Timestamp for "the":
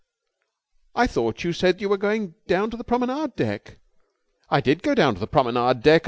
2.77-2.83, 5.19-5.27